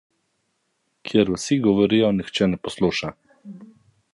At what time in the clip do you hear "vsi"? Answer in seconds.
1.35-1.57